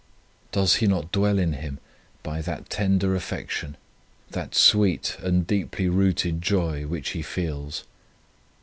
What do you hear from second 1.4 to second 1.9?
him 78 The Love